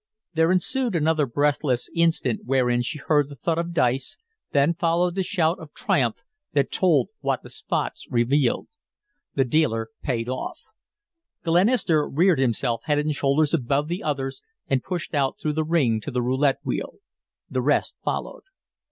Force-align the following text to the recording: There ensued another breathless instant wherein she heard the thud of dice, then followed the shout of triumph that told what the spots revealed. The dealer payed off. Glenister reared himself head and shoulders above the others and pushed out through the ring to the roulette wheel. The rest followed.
There 0.33 0.51
ensued 0.51 0.95
another 0.95 1.27
breathless 1.27 1.87
instant 1.93 2.41
wherein 2.45 2.81
she 2.81 2.97
heard 2.97 3.29
the 3.29 3.35
thud 3.35 3.59
of 3.59 3.71
dice, 3.71 4.17
then 4.51 4.73
followed 4.73 5.13
the 5.13 5.21
shout 5.21 5.59
of 5.59 5.75
triumph 5.75 6.15
that 6.53 6.71
told 6.71 7.09
what 7.19 7.43
the 7.43 7.51
spots 7.51 8.07
revealed. 8.09 8.67
The 9.35 9.43
dealer 9.45 9.89
payed 10.01 10.27
off. 10.27 10.59
Glenister 11.43 12.09
reared 12.09 12.39
himself 12.39 12.81
head 12.85 12.97
and 12.97 13.13
shoulders 13.13 13.53
above 13.53 13.89
the 13.89 14.01
others 14.01 14.41
and 14.67 14.81
pushed 14.81 15.13
out 15.13 15.39
through 15.39 15.53
the 15.53 15.63
ring 15.63 16.01
to 16.01 16.09
the 16.09 16.23
roulette 16.23 16.61
wheel. 16.63 16.93
The 17.47 17.61
rest 17.61 17.93
followed. 18.03 18.45